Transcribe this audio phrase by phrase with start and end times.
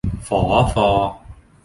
[0.27, 0.41] ฝอ
[0.73, 0.89] ฟอ